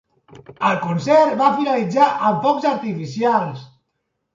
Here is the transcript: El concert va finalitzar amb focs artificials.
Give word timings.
El 0.69 0.79
concert 0.85 1.37
va 1.43 1.51
finalitzar 1.59 2.11
amb 2.31 2.43
focs 2.49 2.69
artificials. 2.75 3.67